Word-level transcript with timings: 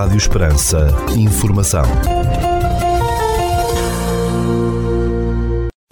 Rádio 0.00 0.16
Esperança. 0.16 0.88
Informação. 1.14 1.84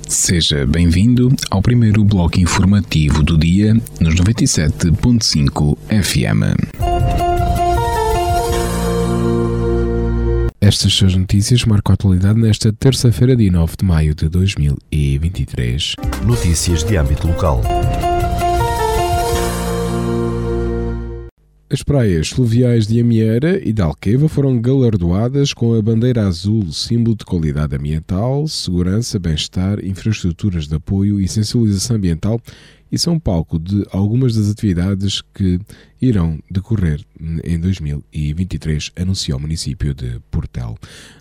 Seja 0.08 0.66
bem-vindo 0.66 1.28
ao 1.50 1.60
primeiro 1.60 2.02
bloco 2.02 2.40
informativo 2.40 3.22
do 3.22 3.36
dia 3.36 3.74
nos 4.00 4.14
97.5 4.14 5.76
FM. 5.90 6.56
Estas 10.58 10.94
suas 10.94 11.14
notícias 11.14 11.66
marcam 11.66 11.92
a 11.92 11.94
atualidade 11.94 12.40
nesta 12.40 12.72
terça-feira, 12.72 13.36
dia 13.36 13.52
9 13.52 13.74
de 13.78 13.84
maio 13.84 14.14
de 14.14 14.26
2023. 14.30 15.96
Notícias 16.24 16.82
de 16.82 16.96
âmbito 16.96 17.28
local. 17.28 17.60
As 21.70 21.82
praias 21.82 22.30
fluviais 22.30 22.86
de 22.86 22.98
Amieira 22.98 23.60
e 23.62 23.74
de 23.74 23.82
Alqueva 23.82 24.26
foram 24.26 24.58
galardoadas 24.58 25.52
com 25.52 25.74
a 25.74 25.82
bandeira 25.82 26.26
azul, 26.26 26.72
símbolo 26.72 27.14
de 27.14 27.26
qualidade 27.26 27.76
ambiental, 27.76 28.48
segurança, 28.48 29.18
bem-estar, 29.18 29.84
infraestruturas 29.84 30.66
de 30.66 30.74
apoio 30.74 31.20
e 31.20 31.28
sensibilização 31.28 31.96
ambiental 31.96 32.40
e 32.90 32.98
são 32.98 33.18
palco 33.18 33.58
de 33.58 33.84
algumas 33.90 34.34
das 34.34 34.50
atividades 34.50 35.22
que 35.34 35.58
irão 36.00 36.38
decorrer 36.50 37.04
em 37.44 37.58
2023, 37.58 38.92
anunciou 38.96 39.38
o 39.38 39.42
município 39.42 39.94
de 39.94 40.20
Portel. 40.30 40.76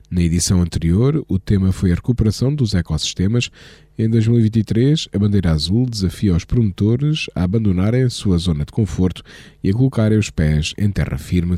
Na 0.10 0.22
edição 0.22 0.62
anterior, 0.62 1.26
o 1.28 1.38
tema 1.38 1.72
foi 1.72 1.92
a 1.92 1.96
recuperação 1.96 2.56
dos 2.56 2.74
ecossistemas. 2.74 3.50
Em 4.00 4.10
2023, 4.10 5.10
a 5.14 5.20
bandeira 5.20 5.52
azul 5.52 5.86
desafia 5.90 6.36
os 6.36 6.46
promotores 6.46 7.26
a 7.36 7.44
abandonarem 7.44 8.04
a 8.04 8.10
sua 8.10 8.38
zona 8.38 8.64
de 8.64 8.72
conforto 8.72 9.22
e 9.62 9.70
a 9.70 9.74
colocarem 9.74 10.18
os 10.18 10.30
pés 10.30 10.74
em 10.78 10.90
terra 10.90 11.18
firme. 11.18 11.58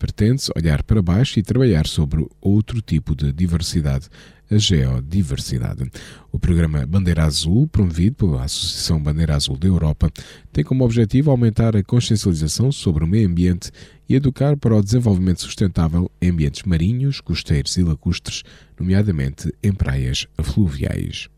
Pretende-se 0.00 0.50
olhar 0.56 0.82
para 0.82 1.02
baixo 1.02 1.38
e 1.38 1.42
trabalhar 1.42 1.86
sobre 1.86 2.26
outro 2.40 2.80
tipo 2.80 3.14
de 3.14 3.30
diversidade 3.34 4.08
a 4.50 4.58
geodiversidade. 4.58 5.88
O 6.32 6.38
programa 6.38 6.84
Bandeira 6.86 7.24
Azul, 7.24 7.68
promovido 7.68 8.16
pela 8.16 8.44
Associação 8.44 9.00
Bandeira 9.00 9.36
Azul 9.36 9.56
da 9.56 9.68
Europa, 9.68 10.10
tem 10.52 10.64
como 10.64 10.84
objetivo 10.84 11.30
aumentar 11.30 11.76
a 11.76 11.84
consciencialização 11.84 12.72
sobre 12.72 13.04
o 13.04 13.06
meio 13.06 13.28
ambiente 13.28 13.70
e 14.08 14.14
educar 14.16 14.56
para 14.56 14.74
o 14.74 14.82
desenvolvimento 14.82 15.42
sustentável 15.42 16.10
em 16.20 16.30
ambientes 16.30 16.62
marinhos, 16.64 17.20
costeiros 17.20 17.76
e 17.76 17.84
lacustres, 17.84 18.42
nomeadamente 18.78 19.52
em 19.62 19.72
praias 19.72 20.26
fluviais. 20.42 21.28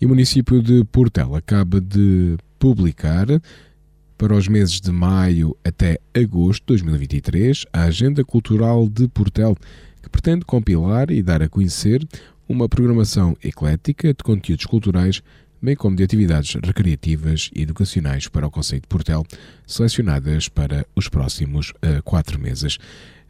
E 0.00 0.06
o 0.06 0.08
município 0.08 0.62
de 0.62 0.84
Portel 0.84 1.34
acaba 1.34 1.80
de 1.80 2.36
publicar 2.58 3.26
para 4.22 4.36
os 4.36 4.46
meses 4.46 4.80
de 4.80 4.92
maio 4.92 5.56
até 5.64 5.98
agosto 6.14 6.60
de 6.60 6.84
2023 6.84 7.66
a 7.72 7.82
Agenda 7.82 8.24
Cultural 8.24 8.88
de 8.88 9.08
Portel, 9.08 9.56
que 10.00 10.08
pretende 10.08 10.44
compilar 10.44 11.10
e 11.10 11.20
dar 11.20 11.42
a 11.42 11.48
conhecer 11.48 12.06
uma 12.48 12.68
programação 12.68 13.36
eclética 13.42 14.14
de 14.14 14.22
conteúdos 14.22 14.64
culturais, 14.64 15.20
bem 15.60 15.74
como 15.74 15.96
de 15.96 16.04
atividades 16.04 16.54
recreativas 16.62 17.50
e 17.52 17.62
educacionais 17.62 18.28
para 18.28 18.46
o 18.46 18.50
Conceito 18.50 18.82
de 18.82 18.88
Portel, 18.88 19.26
selecionadas 19.66 20.48
para 20.48 20.86
os 20.94 21.08
próximos 21.08 21.70
uh, 21.70 22.00
quatro 22.04 22.38
meses. 22.38 22.78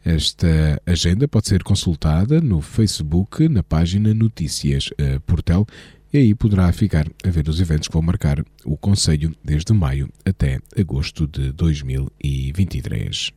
Esta 0.05 0.79
agenda 0.85 1.27
pode 1.27 1.47
ser 1.47 1.63
consultada 1.63 2.39
no 2.39 2.61
Facebook, 2.61 3.49
na 3.49 3.63
página 3.63 4.13
Notícias 4.13 4.89
uh, 4.89 5.19
Portel, 5.21 5.65
e 6.13 6.17
aí 6.19 6.35
poderá 6.35 6.71
ficar 6.71 7.07
a 7.25 7.29
ver 7.31 7.49
os 7.49 7.59
eventos 7.59 7.87
que 7.87 7.93
vão 7.93 8.03
marcar 8.03 8.45
o 8.63 8.77
Conselho 8.77 9.35
desde 9.43 9.73
maio 9.73 10.07
até 10.23 10.59
agosto 10.77 11.25
de 11.25 11.51
2023. 11.51 13.31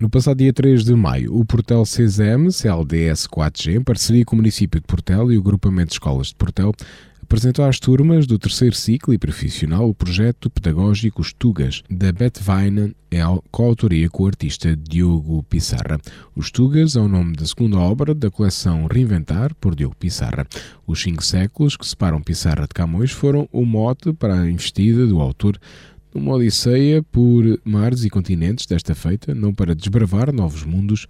No 0.00 0.08
passado 0.08 0.38
dia 0.38 0.52
3 0.54 0.84
de 0.84 0.94
maio, 0.94 1.36
o 1.36 1.44
Portel 1.44 1.82
CSM, 1.82 2.50
CLDS 2.50 3.26
4G, 3.26 3.76
em 3.76 3.82
parceria 3.82 4.24
com 4.24 4.34
o 4.34 4.38
município 4.38 4.80
de 4.80 4.86
Portel 4.86 5.30
e 5.30 5.36
o 5.36 5.40
agrupamento 5.40 5.88
de 5.88 5.94
escolas 5.94 6.28
de 6.28 6.34
Portel, 6.34 6.72
apresentou 7.22 7.64
às 7.64 7.78
turmas 7.78 8.26
do 8.26 8.38
terceiro 8.38 8.74
ciclo 8.74 9.14
e 9.14 9.18
profissional 9.18 9.88
o 9.88 9.94
projeto 9.94 10.50
pedagógico 10.50 11.22
Estugas, 11.22 11.82
da 11.88 12.12
Betvine, 12.12 12.94
em 13.10 13.20
coautoria 13.50 14.10
com 14.10 14.24
o 14.24 14.26
artista 14.26 14.76
Diogo 14.76 15.42
Pissarra. 15.44 15.98
Os 16.34 16.50
Tugas 16.50 16.96
é 16.96 17.00
o 17.00 17.08
nome 17.08 17.34
da 17.36 17.46
segunda 17.46 17.78
obra 17.78 18.14
da 18.14 18.30
coleção 18.30 18.86
Reinventar, 18.86 19.54
por 19.54 19.74
Diogo 19.74 19.96
Pissarra. 19.96 20.46
Os 20.86 21.00
cinco 21.00 21.24
séculos 21.24 21.76
que 21.76 21.86
separam 21.86 22.22
Pissarra 22.22 22.62
de 22.62 22.74
Camões 22.74 23.10
foram 23.10 23.48
o 23.52 23.64
mote 23.64 24.12
para 24.12 24.40
a 24.40 24.50
investida 24.50 25.06
do 25.06 25.20
autor 25.20 25.58
numa 26.14 26.34
odisseia 26.34 27.02
por 27.02 27.44
mares 27.64 28.04
e 28.04 28.10
continentes 28.10 28.66
desta 28.66 28.94
feita, 28.94 29.34
não 29.34 29.54
para 29.54 29.74
desbravar 29.74 30.32
novos 30.32 30.64
mundos, 30.64 31.06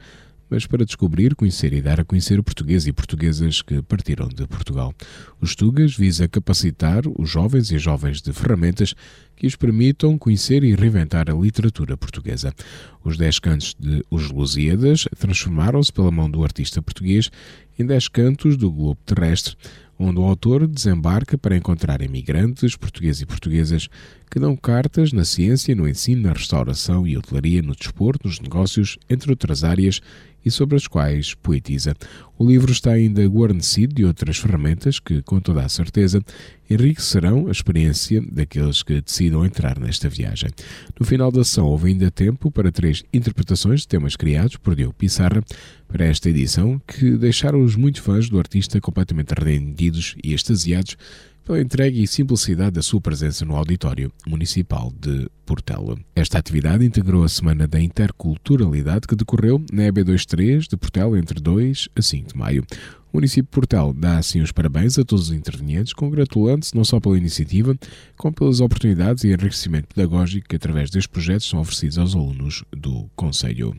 mas 0.52 0.66
para 0.66 0.84
descobrir, 0.84 1.34
conhecer 1.34 1.72
e 1.72 1.80
dar 1.80 1.98
a 1.98 2.04
conhecer 2.04 2.38
o 2.38 2.44
português 2.44 2.86
e 2.86 2.92
portuguesas 2.92 3.62
que 3.62 3.80
partiram 3.80 4.28
de 4.28 4.46
Portugal. 4.46 4.92
Os 5.40 5.56
Tugas 5.56 5.96
visa 5.96 6.28
capacitar 6.28 7.04
os 7.18 7.30
jovens 7.30 7.72
e 7.72 7.78
jovens 7.78 8.20
de 8.20 8.34
ferramentas 8.34 8.94
que 9.34 9.46
os 9.46 9.56
permitam 9.56 10.18
conhecer 10.18 10.62
e 10.62 10.74
reinventar 10.74 11.30
a 11.30 11.32
literatura 11.32 11.96
portuguesa. 11.96 12.54
Os 13.02 13.16
Dez 13.16 13.38
Cantos 13.38 13.74
de 13.80 14.04
Os 14.10 14.30
Lusíadas 14.30 15.08
transformaram-se 15.18 15.90
pela 15.90 16.10
mão 16.10 16.30
do 16.30 16.44
artista 16.44 16.82
português 16.82 17.30
em 17.78 17.86
Dez 17.86 18.06
Cantos 18.06 18.58
do 18.58 18.70
Globo 18.70 19.00
Terrestre, 19.06 19.56
onde 19.98 20.18
o 20.18 20.24
autor 20.24 20.66
desembarca 20.66 21.38
para 21.38 21.56
encontrar 21.56 22.02
imigrantes, 22.02 22.76
portugueses 22.76 23.22
e 23.22 23.26
portuguesas 23.26 23.88
que 24.30 24.40
dão 24.40 24.56
cartas 24.56 25.12
na 25.12 25.24
ciência, 25.24 25.74
no 25.74 25.88
ensino, 25.88 26.22
na 26.22 26.32
restauração 26.32 27.06
e 27.06 27.16
hotelaria, 27.16 27.62
no 27.62 27.74
desporto, 27.74 28.26
nos 28.26 28.40
negócios, 28.40 28.98
entre 29.08 29.30
outras 29.30 29.62
áreas, 29.62 30.00
e 30.44 30.50
sobre 30.50 30.76
as 30.76 30.86
quais 30.86 31.34
poetiza. 31.34 31.94
O 32.38 32.46
livro 32.46 32.72
está 32.72 32.92
ainda 32.92 33.24
guarnecido 33.26 33.94
de 33.94 34.04
outras 34.04 34.38
ferramentas 34.38 34.98
que, 34.98 35.22
com 35.22 35.40
toda 35.40 35.64
a 35.64 35.68
certeza, 35.68 36.20
enriquecerão 36.68 37.46
a 37.46 37.50
experiência 37.50 38.20
daqueles 38.20 38.82
que 38.82 39.00
decidam 39.00 39.44
entrar 39.44 39.78
nesta 39.78 40.08
viagem. 40.08 40.50
No 40.98 41.06
final 41.06 41.30
da 41.30 41.42
ação, 41.42 41.66
houve 41.66 41.90
ainda 41.90 42.10
tempo 42.10 42.50
para 42.50 42.72
três 42.72 43.04
interpretações 43.12 43.82
de 43.82 43.88
temas 43.88 44.16
criados 44.16 44.56
por 44.56 44.74
Diogo 44.74 44.94
Pissarra 44.94 45.42
para 45.86 46.06
esta 46.06 46.30
edição, 46.30 46.80
que 46.86 47.16
deixaram 47.16 47.62
os 47.62 47.76
muitos 47.76 48.00
fãs 48.00 48.28
do 48.28 48.38
artista 48.38 48.80
completamente 48.80 49.32
rendidos 49.34 50.16
e 50.24 50.32
extasiados 50.32 50.96
pela 51.44 51.60
entrega 51.60 51.98
e 51.98 52.06
simplicidade 52.06 52.72
da 52.72 52.82
sua 52.82 53.00
presença 53.00 53.44
no 53.44 53.56
Auditório 53.56 54.12
Municipal 54.26 54.92
de 54.98 55.28
Portela. 55.44 55.96
Esta 56.14 56.38
atividade 56.38 56.84
integrou 56.84 57.24
a 57.24 57.28
Semana 57.28 57.66
da 57.66 57.80
Interculturalidade 57.80 59.06
que 59.06 59.16
decorreu 59.16 59.64
na 59.72 59.84
EB23 59.84 60.68
de 60.68 60.76
Portela 60.76 61.18
entre 61.18 61.40
2 61.40 61.88
a 61.96 62.02
5 62.02 62.28
de 62.28 62.36
maio. 62.36 62.64
O 63.12 63.18
município 63.18 63.42
de 63.42 63.50
Portel 63.50 63.92
dá 63.92 64.16
assim 64.16 64.40
os 64.40 64.52
parabéns 64.52 64.98
a 64.98 65.04
todos 65.04 65.28
os 65.28 65.34
intervenientes, 65.34 65.92
congratulando-se 65.92 66.74
não 66.74 66.82
só 66.82 66.98
pela 66.98 67.18
iniciativa, 67.18 67.76
como 68.16 68.32
pelas 68.34 68.60
oportunidades 68.60 69.22
e 69.24 69.28
enriquecimento 69.28 69.88
pedagógico 69.94 70.48
que 70.48 70.56
através 70.56 70.88
destes 70.88 71.06
projetos 71.06 71.46
são 71.46 71.60
oferecidos 71.60 71.98
aos 71.98 72.14
alunos 72.14 72.64
do 72.74 73.10
Conselho. 73.14 73.76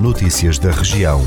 Notícias 0.00 0.58
da 0.58 0.70
região. 0.70 1.20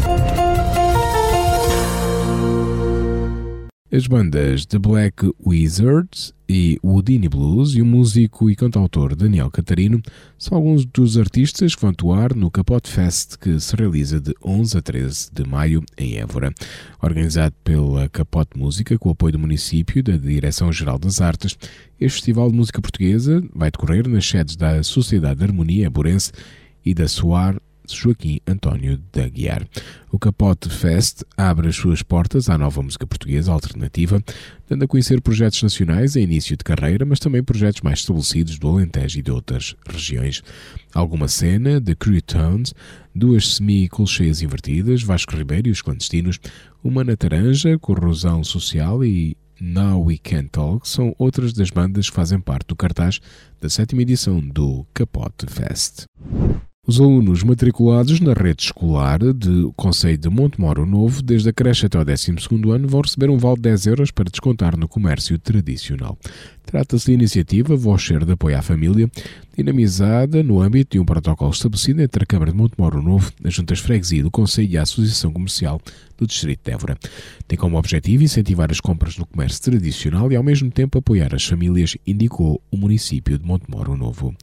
As 3.91 4.05
bandas 4.05 4.67
The 4.67 4.77
Black 4.77 5.33
Wizards 5.43 6.31
e 6.47 6.77
Woodini 6.83 7.27
Blues 7.27 7.73
e 7.73 7.81
o 7.81 7.85
músico 7.85 8.47
e 8.47 8.55
cantautor 8.55 9.15
Daniel 9.15 9.49
Catarino 9.49 9.99
são 10.37 10.55
alguns 10.55 10.85
dos 10.85 11.17
artistas 11.17 11.73
que 11.73 11.81
vão 11.81 11.89
atuar 11.89 12.35
no 12.35 12.51
Capote 12.51 12.87
Fest 12.87 13.37
que 13.37 13.59
se 13.59 13.75
realiza 13.75 14.21
de 14.21 14.35
11 14.45 14.77
a 14.77 14.81
13 14.83 15.31
de 15.33 15.43
maio 15.43 15.83
em 15.97 16.19
Évora. 16.19 16.53
Organizado 17.01 17.55
pela 17.63 18.07
Capote 18.09 18.59
Música 18.59 18.95
com 18.99 19.09
o 19.09 19.13
apoio 19.13 19.31
do 19.31 19.39
município 19.39 19.97
e 19.97 20.03
da 20.03 20.17
Direção-Geral 20.17 20.99
das 20.99 21.19
Artes, 21.19 21.57
este 21.99 22.17
festival 22.17 22.51
de 22.51 22.57
música 22.57 22.79
portuguesa 22.79 23.43
vai 23.55 23.71
decorrer 23.71 24.07
nas 24.07 24.23
sedes 24.23 24.55
da 24.55 24.83
Sociedade 24.83 25.39
de 25.39 25.45
Harmonia 25.45 25.89
Burense 25.89 26.31
e 26.85 26.93
da 26.93 27.07
Soar 27.07 27.59
Joaquim 27.95 28.39
António 28.47 29.01
da 29.11 29.27
Guiar. 29.27 29.67
O 30.11 30.17
Capote 30.17 30.69
Fest 30.69 31.23
abre 31.37 31.67
as 31.67 31.75
suas 31.75 32.01
portas 32.01 32.49
à 32.49 32.57
nova 32.57 32.81
música 32.81 33.05
portuguesa 33.05 33.51
alternativa, 33.51 34.21
dando 34.67 34.83
a 34.83 34.87
conhecer 34.87 35.21
projetos 35.21 35.61
nacionais 35.61 36.15
em 36.15 36.23
início 36.23 36.57
de 36.57 36.63
carreira, 36.63 37.05
mas 37.05 37.19
também 37.19 37.43
projetos 37.43 37.81
mais 37.81 37.99
estabelecidos 37.99 38.57
do 38.57 38.67
Alentejo 38.67 39.19
e 39.19 39.21
de 39.21 39.31
outras 39.31 39.75
regiões. 39.87 40.41
Alguma 40.93 41.27
cena, 41.27 41.79
The 41.79 41.95
Crew 41.95 42.21
Tones, 42.21 42.73
duas 43.13 43.55
semi-colcheias 43.55 44.41
invertidas, 44.41 45.03
Vasco 45.03 45.35
Ribeiro 45.35 45.67
e 45.67 45.71
os 45.71 45.81
clandestinos, 45.81 46.39
uma 46.83 47.03
na 47.03 47.15
Taranja, 47.15 47.77
Corrosão 47.77 48.43
Social 48.43 49.03
e 49.03 49.37
Now 49.61 50.05
We 50.05 50.17
Can 50.17 50.47
Talk 50.47 50.87
são 50.87 51.13
outras 51.17 51.51
das 51.51 51.69
bandas 51.69 52.09
que 52.09 52.15
fazem 52.15 52.39
parte 52.39 52.67
do 52.67 52.75
cartaz 52.75 53.19
da 53.59 53.69
sétima 53.69 54.01
edição 54.01 54.39
do 54.39 54.85
Capote 54.93 55.45
Fest. 55.47 56.05
Os 56.89 56.99
alunos 56.99 57.43
matriculados 57.43 58.19
na 58.19 58.33
rede 58.33 58.63
escolar 58.63 59.19
de 59.19 59.71
Conselho 59.75 60.17
de 60.17 60.27
Montemoro 60.27 60.87
Novo, 60.87 61.21
desde 61.21 61.49
a 61.49 61.53
creche 61.53 61.85
até 61.85 61.99
o 61.99 62.03
12 62.03 62.31
ano, 62.73 62.87
vão 62.87 63.01
receber 63.01 63.29
um 63.29 63.37
vale 63.37 63.57
de 63.57 63.61
10 63.61 63.85
euros 63.85 64.09
para 64.09 64.27
descontar 64.27 64.75
no 64.75 64.87
comércio 64.87 65.37
tradicional. 65.37 66.17
Trata-se 66.65 67.05
de 67.05 67.11
iniciativa 67.11 67.75
Voucher 67.75 68.25
de 68.25 68.31
Apoio 68.31 68.57
à 68.57 68.63
Família, 68.63 69.07
dinamizada 69.59 70.41
no 70.41 70.61
âmbito 70.61 70.91
de 70.95 70.99
um 70.99 71.05
protocolo 71.05 71.51
estabelecido 71.51 72.01
entre 72.01 72.23
a 72.23 72.25
Câmara 72.25 72.51
de 72.51 72.57
Montemoro 72.57 73.01
Novo, 73.01 73.29
as 73.43 73.53
Juntas 73.53 73.79
Freguesia 73.79 74.23
do 74.23 74.31
Conselho 74.31 74.69
e 74.71 74.77
a 74.77 74.83
Associação 74.83 75.33
Comercial 75.33 75.81
do 76.17 76.25
Distrito 76.25 76.61
de 76.63 76.71
Évora. 76.71 76.97
Tem 77.45 77.57
como 77.57 77.77
objetivo 77.77 78.23
incentivar 78.23 78.71
as 78.71 78.79
compras 78.79 79.17
no 79.17 79.25
comércio 79.25 79.61
tradicional 79.61 80.31
e, 80.31 80.35
ao 80.37 80.43
mesmo 80.43 80.71
tempo, 80.71 80.97
apoiar 80.97 81.35
as 81.35 81.45
famílias, 81.45 81.97
indicou 82.07 82.61
o 82.71 82.77
município 82.77 83.37
de 83.37 83.45
Montemoro 83.45 83.97
Novo. 83.97 84.33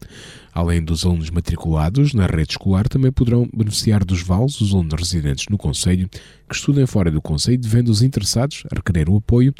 Além 0.52 0.84
dos 0.84 1.06
alunos 1.06 1.30
matriculados 1.30 2.12
na 2.12 2.26
rede 2.26 2.52
escolar, 2.52 2.86
também 2.86 3.10
poderão 3.10 3.48
beneficiar 3.54 4.04
dos 4.04 4.20
vales 4.20 4.60
os 4.60 4.74
alunos 4.74 4.94
residentes 5.00 5.46
no 5.48 5.56
Conselho 5.56 6.10
que 6.46 6.54
estudem 6.54 6.86
fora 6.86 7.10
do 7.10 7.22
Conselho, 7.22 7.58
devendo 7.58 7.88
os 7.88 8.02
interessados 8.02 8.64
requerer 8.70 9.08
o 9.08 9.16
apoio 9.16 9.54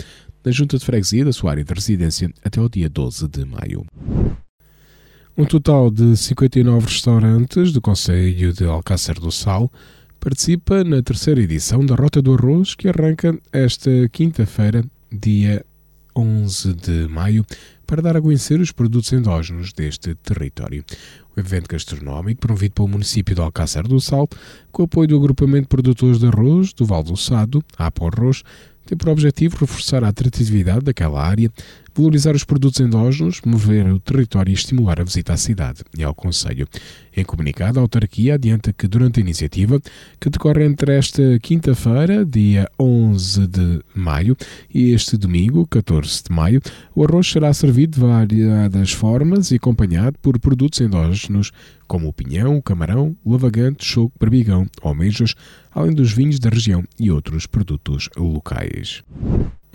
da 0.44 0.50
Junta 0.50 0.76
de 0.76 0.84
Freguesia 0.84 1.24
da 1.24 1.32
sua 1.32 1.52
área 1.52 1.64
de 1.64 1.72
residência 1.72 2.30
até 2.44 2.60
o 2.60 2.68
dia 2.68 2.90
12 2.90 3.26
de 3.26 3.44
maio. 3.46 3.86
Um 5.38 5.44
total 5.44 5.90
de 5.90 6.16
59 6.16 6.86
restaurantes 6.86 7.70
do 7.70 7.78
Conselho 7.78 8.54
de 8.54 8.64
Alcácer 8.64 9.20
do 9.20 9.30
Sal 9.30 9.70
participa 10.18 10.82
na 10.82 11.02
terceira 11.02 11.42
edição 11.42 11.84
da 11.84 11.94
Rota 11.94 12.22
do 12.22 12.32
Arroz, 12.32 12.74
que 12.74 12.88
arranca 12.88 13.38
esta 13.52 13.90
quinta-feira, 14.10 14.82
dia 15.12 15.62
11 16.16 16.72
de 16.72 17.06
maio, 17.08 17.44
para 17.86 18.00
dar 18.00 18.16
a 18.16 18.22
conhecer 18.22 18.58
os 18.60 18.72
produtos 18.72 19.12
endógenos 19.12 19.74
deste 19.74 20.14
território. 20.14 20.82
O 21.36 21.40
evento 21.40 21.68
gastronómico, 21.68 22.40
promovido 22.40 22.72
pelo 22.72 22.88
município 22.88 23.34
de 23.34 23.42
Alcácer 23.42 23.86
do 23.86 24.00
Sal, 24.00 24.26
com 24.72 24.84
o 24.84 24.86
apoio 24.86 25.08
do 25.08 25.16
agrupamento 25.18 25.64
de 25.64 25.68
produtores 25.68 26.18
de 26.18 26.28
arroz 26.28 26.72
do 26.72 26.86
Val 26.86 27.02
do 27.02 27.14
Sado, 27.14 27.62
Apo 27.76 28.06
Arroz, 28.06 28.42
tem 28.86 28.96
por 28.96 29.10
objetivo 29.10 29.58
reforçar 29.58 30.02
a 30.02 30.08
atratividade 30.08 30.84
daquela 30.84 31.22
área, 31.22 31.50
valorizar 31.96 32.34
os 32.34 32.44
produtos 32.44 32.80
endógenos, 32.80 33.40
mover 33.44 33.86
o 33.86 33.98
território 33.98 34.50
e 34.50 34.54
estimular 34.54 35.00
a 35.00 35.04
visita 35.04 35.32
à 35.32 35.36
cidade 35.36 35.82
e 35.96 36.04
ao 36.04 36.14
Conselho. 36.14 36.68
Em 37.16 37.24
comunicado, 37.24 37.78
a 37.78 37.82
autarquia 37.82 38.34
adianta 38.34 38.72
que 38.72 38.86
durante 38.86 39.18
a 39.18 39.22
iniciativa, 39.22 39.80
que 40.20 40.28
decorre 40.28 40.64
entre 40.64 40.94
esta 40.96 41.38
quinta-feira, 41.40 42.24
dia 42.24 42.70
11 42.78 43.46
de 43.46 43.80
maio, 43.94 44.36
e 44.72 44.92
este 44.92 45.16
domingo, 45.16 45.66
14 45.66 46.24
de 46.24 46.32
maio, 46.32 46.60
o 46.94 47.04
arroz 47.04 47.30
será 47.30 47.52
servido 47.54 47.94
de 47.94 48.00
variadas 48.00 48.92
formas 48.92 49.50
e 49.50 49.56
acompanhado 49.56 50.18
por 50.20 50.38
produtos 50.38 50.80
endógenos 50.80 51.52
como 51.86 52.08
o 52.08 52.12
pinhão, 52.12 52.56
o 52.56 52.62
camarão, 52.62 53.16
o 53.24 53.32
lavagante, 53.32 53.84
choco, 53.84 54.12
barbigão, 54.18 54.66
almejas, 54.82 55.34
além 55.72 55.94
dos 55.94 56.12
vinhos 56.12 56.38
da 56.38 56.50
região 56.50 56.84
e 56.98 57.10
outros 57.10 57.46
produtos 57.46 58.08
locais. 58.16 59.02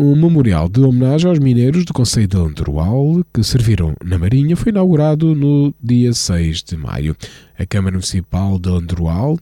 Um 0.03 0.15
memorial 0.15 0.68
de 0.68 0.81
homenagem 0.81 1.30
aos 1.30 1.38
mineiros 1.38 1.86
do 1.86 1.94
Conselho 1.94 2.27
de 2.27 2.36
Androal 2.36 3.24
que 3.31 3.44
serviram 3.44 3.94
na 4.03 4.18
Marinha 4.18 4.57
foi 4.57 4.71
inaugurado 4.71 5.36
no 5.36 5.71
dia 5.80 6.12
6 6.12 6.63
de 6.63 6.75
maio. 6.75 7.15
A 7.56 7.68
Câmara 7.68 7.94
Municipal 7.94 8.57
de 8.57 8.68
Androal 8.68 9.38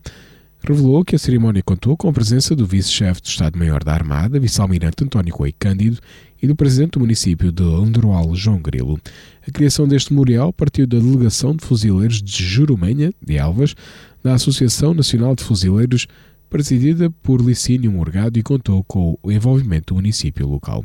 revelou 0.62 1.02
que 1.02 1.16
a 1.16 1.18
cerimónia 1.18 1.62
contou 1.62 1.96
com 1.96 2.10
a 2.10 2.12
presença 2.12 2.54
do 2.54 2.66
vice-chefe 2.66 3.22
de 3.22 3.30
Estado-Maior 3.30 3.82
da 3.82 3.94
Armada, 3.94 4.38
vice-almirante 4.38 5.02
António 5.02 5.32
Coelho 5.32 5.54
Cândido, 5.58 5.98
e 6.42 6.46
do 6.46 6.54
presidente 6.54 6.90
do 6.90 7.00
município 7.00 7.50
de 7.50 7.62
Androal, 7.62 8.34
João 8.34 8.60
Grilo. 8.60 9.00
A 9.48 9.50
criação 9.50 9.88
deste 9.88 10.12
memorial 10.12 10.52
partiu 10.52 10.86
da 10.86 10.98
delegação 10.98 11.56
de 11.56 11.64
fuzileiros 11.64 12.20
de 12.20 12.44
Jurumenha, 12.44 13.14
de 13.26 13.38
Alvas, 13.38 13.74
da 14.22 14.34
Associação 14.34 14.92
Nacional 14.92 15.34
de 15.34 15.42
Fuzileiros 15.42 16.06
presidida 16.50 17.08
por 17.22 17.40
Licínio 17.40 17.92
Morgado 17.92 18.38
e 18.38 18.42
contou 18.42 18.82
com 18.84 19.16
o 19.22 19.30
envolvimento 19.30 19.94
do 19.94 19.96
município 19.96 20.46
local. 20.46 20.84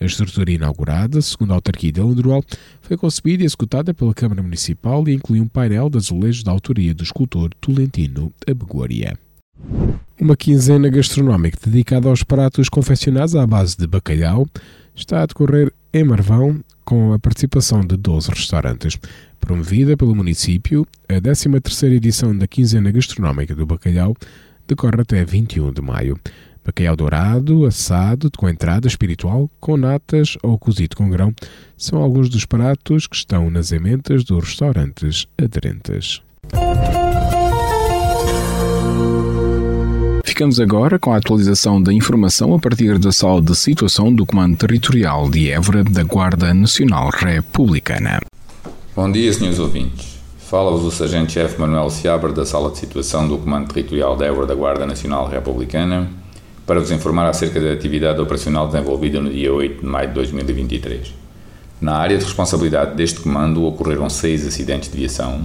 A 0.00 0.04
estrutura 0.04 0.52
inaugurada, 0.52 1.20
segundo 1.20 1.50
a 1.50 1.54
autarquia 1.56 1.90
de 1.90 2.00
Alendroal, 2.00 2.44
foi 2.82 2.96
concebida 2.96 3.42
e 3.42 3.46
executada 3.46 3.92
pela 3.92 4.14
Câmara 4.14 4.42
Municipal 4.42 5.08
e 5.08 5.14
inclui 5.14 5.40
um 5.40 5.48
painel 5.48 5.90
de 5.90 5.96
azulejos 5.96 6.44
da 6.44 6.52
autoria 6.52 6.94
do 6.94 7.02
escultor 7.02 7.50
Tolentino 7.60 8.32
Abegoria. 8.46 9.18
Uma 10.20 10.36
quinzena 10.36 10.88
gastronómica 10.88 11.58
dedicada 11.64 12.08
aos 12.08 12.22
pratos 12.22 12.68
confeccionados 12.68 13.34
à 13.34 13.46
base 13.46 13.76
de 13.76 13.86
bacalhau 13.86 14.46
está 14.94 15.22
a 15.22 15.26
decorrer 15.26 15.72
em 15.92 16.04
Marvão 16.04 16.60
com 16.84 17.12
a 17.12 17.18
participação 17.18 17.80
de 17.80 17.96
12 17.96 18.30
restaurantes. 18.30 18.98
Promovida 19.40 19.96
pelo 19.96 20.14
município, 20.14 20.86
a 21.08 21.14
13ª 21.14 21.92
edição 21.92 22.36
da 22.36 22.46
quinzena 22.46 22.90
gastronómica 22.90 23.54
do 23.54 23.66
bacalhau 23.66 24.14
decorre 24.68 25.00
até 25.00 25.24
21 25.24 25.72
de 25.72 25.82
maio. 25.82 26.18
Bacalhau 26.64 26.94
dourado, 26.94 27.64
assado, 27.64 28.30
com 28.36 28.48
entrada 28.48 28.86
espiritual, 28.86 29.50
com 29.58 29.76
natas 29.76 30.36
ou 30.42 30.58
cozido 30.58 30.94
com 30.94 31.08
grão, 31.08 31.32
são 31.76 32.02
alguns 32.02 32.28
dos 32.28 32.44
pratos 32.44 33.06
que 33.06 33.16
estão 33.16 33.48
nas 33.48 33.72
emendas 33.72 34.22
dos 34.22 34.44
restaurantes 34.44 35.26
aderentes. 35.42 36.20
Ficamos 40.24 40.60
agora 40.60 40.98
com 40.98 41.12
a 41.12 41.16
atualização 41.16 41.82
da 41.82 41.92
informação 41.92 42.54
a 42.54 42.58
partir 42.58 42.98
da 42.98 43.10
sala 43.10 43.40
de 43.40 43.56
situação 43.56 44.14
do 44.14 44.26
Comando 44.26 44.56
Territorial 44.56 45.28
de 45.30 45.50
Évora 45.50 45.82
da 45.82 46.04
Guarda 46.04 46.52
Nacional 46.52 47.08
Republicana. 47.10 48.20
Bom 48.94 49.10
dia, 49.10 49.32
senhores 49.32 49.58
ouvintes. 49.58 50.17
Fala-vos 50.48 50.82
o 50.82 50.90
Sargento-Chefe 50.90 51.60
Manuel 51.60 51.90
Seabra 51.90 52.32
da 52.32 52.46
Sala 52.46 52.70
de 52.70 52.78
Situação 52.78 53.28
do 53.28 53.36
Comando 53.36 53.68
Territorial 53.68 54.16
de 54.16 54.24
Évora 54.24 54.46
da 54.46 54.54
Guarda 54.54 54.86
Nacional 54.86 55.28
Republicana 55.28 56.08
para 56.66 56.80
vos 56.80 56.90
informar 56.90 57.28
acerca 57.28 57.60
da 57.60 57.70
atividade 57.70 58.18
operacional 58.18 58.66
desenvolvida 58.66 59.20
no 59.20 59.28
dia 59.28 59.52
8 59.52 59.82
de 59.82 59.86
maio 59.86 60.08
de 60.08 60.14
2023. 60.14 61.12
Na 61.82 61.96
área 61.96 62.16
de 62.16 62.24
responsabilidade 62.24 62.96
deste 62.96 63.20
comando 63.20 63.62
ocorreram 63.62 64.08
seis 64.08 64.46
acidentes 64.46 64.90
de 64.90 64.96
viação, 64.96 65.42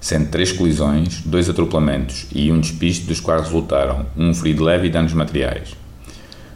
sendo 0.00 0.30
três 0.30 0.50
colisões, 0.50 1.20
dois 1.26 1.50
atropelamentos 1.50 2.26
e 2.34 2.50
um 2.50 2.58
despiste, 2.58 3.04
dos 3.04 3.20
quais 3.20 3.42
resultaram 3.42 4.06
um 4.16 4.32
ferido 4.32 4.64
leve 4.64 4.86
e 4.86 4.90
danos 4.90 5.12
materiais. 5.12 5.76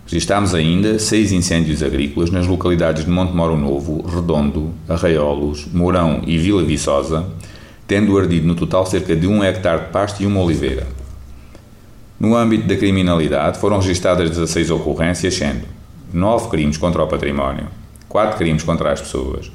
Registámos 0.06 0.54
ainda 0.54 0.98
seis 0.98 1.30
incêndios 1.30 1.82
agrícolas 1.82 2.30
nas 2.30 2.46
localidades 2.46 3.04
de 3.04 3.10
Monte 3.10 3.34
Moro 3.34 3.58
Novo, 3.58 4.00
Redondo, 4.06 4.70
Arraiolos, 4.88 5.66
Mourão 5.70 6.22
e 6.26 6.38
Vila 6.38 6.62
Viçosa, 6.62 7.26
tendo 7.92 8.18
ardido 8.18 8.46
no 8.46 8.54
total 8.54 8.86
cerca 8.86 9.14
de 9.14 9.26
um 9.26 9.44
hectare 9.44 9.82
de 9.82 9.88
pasto 9.88 10.22
e 10.22 10.26
uma 10.26 10.40
oliveira. 10.40 10.86
No 12.18 12.34
âmbito 12.34 12.66
da 12.66 12.74
criminalidade, 12.74 13.58
foram 13.58 13.76
registradas 13.76 14.30
16 14.30 14.70
ocorrências, 14.70 15.34
sendo 15.34 15.66
9 16.10 16.48
crimes 16.48 16.78
contra 16.78 17.02
o 17.02 17.06
património, 17.06 17.66
4 18.08 18.38
crimes 18.38 18.62
contra 18.62 18.92
as 18.92 19.02
pessoas, 19.02 19.52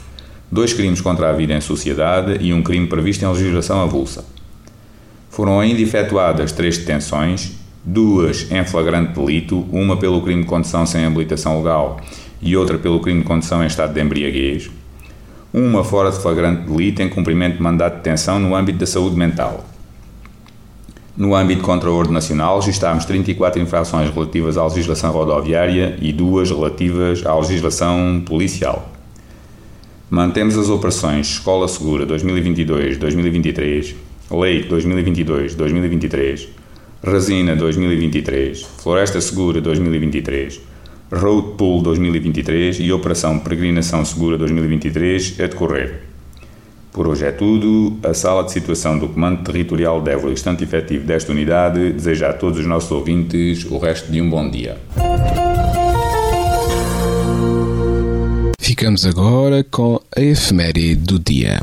2 0.52 0.74
crimes 0.74 1.02
contra 1.02 1.32
a 1.32 1.34
vida 1.34 1.56
em 1.56 1.62
sociedade 1.62 2.38
e 2.40 2.54
um 2.54 2.62
crime 2.62 2.86
previsto 2.86 3.26
em 3.26 3.28
legislação 3.28 3.82
avulsa. 3.82 4.24
Foram 5.32 5.60
ainda 5.60 5.82
efetuadas 5.82 6.52
3 6.52 6.78
detenções, 6.78 7.54
duas 7.84 8.52
em 8.52 8.64
flagrante 8.66 9.20
delito, 9.20 9.66
uma 9.72 9.98
pelo 9.98 10.22
crime 10.22 10.44
de 10.44 10.48
condução 10.48 10.86
sem 10.86 11.06
habilitação 11.06 11.58
legal 11.58 12.00
e 12.40 12.56
outra 12.56 12.78
pelo 12.78 13.00
crime 13.00 13.22
de 13.22 13.28
condução 13.28 13.64
em 13.64 13.66
estado 13.66 13.96
de 13.96 14.00
embriaguez, 14.00 14.70
uma 15.54 15.84
fora 15.84 16.12
de 16.12 16.20
flagrante 16.20 16.70
delito 16.70 17.02
em 17.02 17.10
cumprimento 17.10 17.58
de 17.58 17.64
mandato 17.64 17.94
de 17.94 17.98
detenção 18.00 18.40
no 18.40 18.56
âmbito 18.56 18.80
da 18.80 18.86
saúde 18.86 19.16
mental. 19.16 19.66
No 21.16 21.34
âmbito 21.34 21.64
contra 21.64 21.90
a 21.90 21.94
ordem 21.94 22.14
nacional, 22.14 22.60
registámos 22.60 23.06
34 23.06 23.60
infrações 23.60 24.14
relativas 24.14 24.56
à 24.56 24.64
legislação 24.66 25.12
rodoviária 25.12 25.98
e 26.00 26.14
duas 26.14 26.52
relativas 26.52 27.26
à 27.26 27.36
legislação 27.36 28.22
policial. 28.24 28.92
Mantemos 30.10 30.58
as 30.58 30.70
operações 30.70 31.28
Escola 31.28 31.68
Segura 31.68 32.06
2022-2023, 32.06 33.96
Lei 34.30 34.68
2022-2023, 34.68 36.48
Resina 37.04 37.56
2023, 37.56 38.62
Floresta 38.62 39.20
Segura 39.20 39.60
2023, 39.60 40.62
Road 41.12 41.56
Pool 41.58 41.82
2023 41.82 42.80
e 42.80 42.92
Operação 42.92 43.40
Peregrinação 43.40 44.04
Segura 44.04 44.38
2023 44.38 45.40
a 45.40 45.48
decorrer. 45.48 46.02
Por 46.92 47.08
hoje 47.08 47.26
é 47.26 47.32
tudo. 47.32 47.98
A 48.04 48.14
sala 48.14 48.44
de 48.44 48.52
situação 48.52 48.98
do 48.98 49.08
Comando 49.08 49.44
Territorial 49.44 50.02
de 50.02 50.12
Évora, 50.12 50.34
estante 50.34 50.64
efetivo 50.64 51.06
desta 51.06 51.32
unidade, 51.32 51.94
deseja 51.94 52.30
a 52.30 52.34
todos 52.34 52.60
os 52.60 52.66
nossos 52.66 52.92
ouvintes 52.92 53.64
o 53.66 53.78
resto 53.78 54.12
de 54.12 54.22
um 54.22 54.30
bom 54.30 54.50
dia. 54.50 54.78
Ficamos 58.60 59.06
agora 59.06 59.64
com 59.64 60.02
a 60.16 60.20
efeméride 60.20 60.96
do 60.96 61.20
dia. 61.20 61.60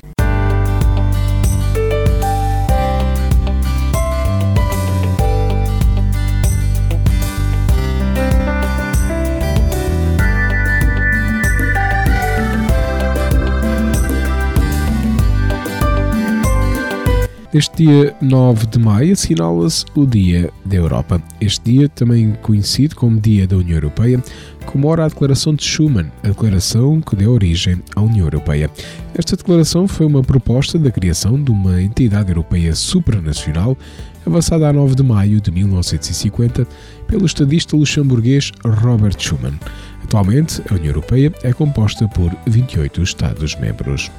Neste 17.55 17.85
dia 17.85 18.17
9 18.21 18.67
de 18.67 18.81
maio 18.81 19.13
assinala-se 19.13 19.85
o 19.95 20.05
Dia 20.05 20.51
da 20.65 20.75
Europa. 20.75 21.23
Este 21.41 21.71
dia, 21.71 21.89
também 21.89 22.33
conhecido 22.43 22.97
como 22.97 23.21
Dia 23.21 23.47
da 23.47 23.57
União 23.57 23.77
Europeia, 23.77 24.21
comemora 24.67 25.05
a 25.05 25.09
Declaração 25.09 25.55
de 25.55 25.63
Schuman, 25.63 26.11
a 26.25 26.29
declaração 26.31 27.01
que 27.01 27.15
deu 27.15 27.31
origem 27.31 27.81
à 27.95 28.01
União 28.01 28.27
Europeia. 28.27 28.69
Esta 29.17 29.37
declaração 29.37 29.87
foi 29.87 30.05
uma 30.05 30.21
proposta 30.21 30.77
da 30.81 30.91
criação 30.91 31.41
de 31.41 31.53
uma 31.53 31.81
entidade 31.81 32.33
europeia 32.33 32.75
supranacional, 32.75 33.79
avançada 34.27 34.69
a 34.69 34.73
9 34.73 34.97
de 34.97 35.05
maio 35.05 35.41
de 35.41 35.53
1950 35.53 36.67
pelo 37.07 37.25
estadista 37.25 37.77
luxemburguês 37.77 38.51
Robert 38.65 39.15
Schuman. 39.17 39.55
Atualmente, 40.03 40.61
a 40.69 40.75
União 40.75 40.89
Europeia 40.89 41.33
é 41.45 41.53
composta 41.53 42.09
por 42.09 42.35
28 42.49 43.01
Estados-membros. 43.01 44.11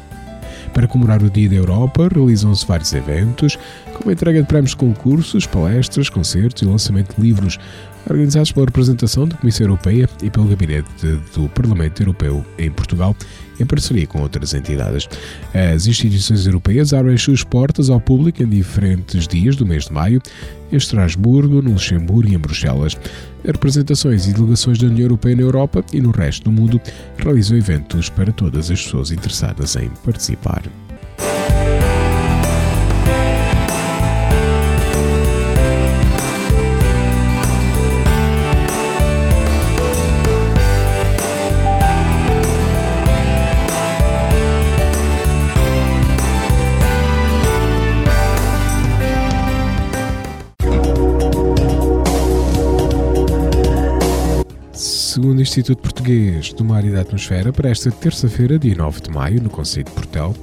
Para 0.76 0.90
comemorar 0.90 1.24
o 1.24 1.30
Dia 1.30 1.48
da 1.48 1.56
Europa, 1.56 2.10
realizam-se 2.14 2.66
vários 2.68 2.92
eventos, 2.92 3.58
como 3.94 4.10
a 4.10 4.14
entrega 4.14 4.42
de 4.42 4.46
prémios 4.46 4.72
de 4.72 4.76
concursos, 4.76 5.48
palestras, 5.48 6.10
concertos 6.10 6.64
e 6.64 6.66
lançamento 6.66 7.16
de 7.16 7.22
livros, 7.22 7.58
organizados 8.10 8.52
pela 8.52 8.66
representação 8.66 9.26
da 9.26 9.38
Comissão 9.38 9.68
Europeia 9.68 10.10
e 10.22 10.30
pelo 10.30 10.50
Gabinete 10.50 10.90
do 11.34 11.48
Parlamento 11.48 12.02
Europeu 12.02 12.46
em 12.58 12.70
Portugal, 12.70 13.16
em 13.60 13.66
parceria 13.66 14.08
com 14.08 14.22
outras 14.22 14.54
entidades. 14.54 15.08
As 15.54 15.88
instituições 15.88 16.46
europeias 16.46 16.94
abrem 16.94 17.18
suas 17.18 17.44
portas 17.44 17.90
ao 17.90 18.00
público 18.00 18.44
em 18.44 18.48
diferentes 18.48 19.28
dias 19.28 19.56
do 19.56 19.66
mês 19.66 19.86
de 19.86 19.94
maio, 19.94 20.22
em 20.72 20.76
Estrasburgo, 20.76 21.62
no 21.62 21.72
Luxemburgo 21.72 22.32
e 22.32 22.36
em 22.36 22.40
Bruxelas. 22.40 22.98
As 23.44 23.52
representações 23.52 24.28
e 24.28 24.34
delegações 24.34 24.80
da 24.80 24.88
União 24.88 25.06
Europeia 25.06 25.36
na 25.36 25.44
Europa 25.44 25.84
e 25.94 26.02
no 26.02 26.12
resto 26.12 26.46
do 26.46 26.52
mundo 26.52 26.82
realizam 27.18 27.58
eventos 27.58 28.10
para 28.10 28.32
todas 28.32 28.72
as 28.72 28.84
pessoas 28.84 29.12
interessadas 29.12 29.76
em 29.76 29.90
participar. 30.04 30.64
Instituto 55.56 55.84
Português 55.84 56.52
do 56.52 56.66
Mar 56.66 56.84
e 56.84 56.92
da 56.92 57.00
Atmosfera, 57.00 57.54
para 57.54 57.70
esta 57.70 57.90
terça-feira, 57.90 58.60
dia 58.60 58.76
9 58.76 59.00
de 59.00 59.10
maio, 59.10 59.42
no 59.42 59.50
Conselho 59.50 59.86
de 59.86 59.92
Portel, 59.92 60.36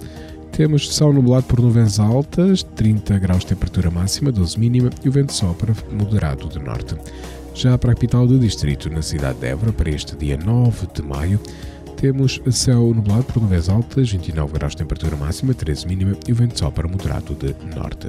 temos 0.53 0.97
céu 0.97 1.13
nublado 1.13 1.45
por 1.45 1.61
nuvens 1.61 2.01
altas, 2.01 2.63
30 2.63 3.19
graus 3.19 3.41
de 3.41 3.49
temperatura 3.49 3.91
máxima, 3.91 4.33
12 4.33 4.59
mínima 4.59 4.89
e 5.05 5.11
o 5.11 5.13
vento 5.13 5.35
sopra 5.35 5.75
moderado 5.91 6.49
de 6.49 6.59
norte. 6.59 6.97
Já 7.55 7.77
para 7.77 7.93
a 7.93 7.95
capital 7.95 8.27
do 8.27 8.39
distrito, 8.39 8.89
na 8.89 9.03
cidade 9.03 9.39
de 9.39 9.49
Évora, 9.49 9.71
para 9.71 9.91
este 9.91 10.17
dia 10.17 10.39
9 10.43 10.89
de 10.95 11.03
maio, 11.03 11.39
temos 11.99 12.41
céu 12.51 12.95
nublado 12.95 13.25
por 13.25 13.43
nuvens 13.43 13.69
altas, 13.69 14.11
29 14.11 14.55
graus 14.55 14.73
de 14.73 14.79
temperatura 14.79 15.15
máxima, 15.15 15.53
13 15.53 15.89
mínima 15.89 16.17
e 16.27 16.33
o 16.33 16.35
vento 16.35 16.59
sopra 16.59 16.89
moderado 16.89 17.35
de 17.35 17.55
norte. 17.77 18.09